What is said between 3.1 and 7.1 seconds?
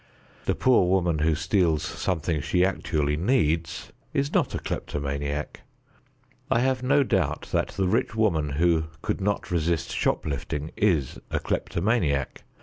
needs is not a kleptomaniac. I have no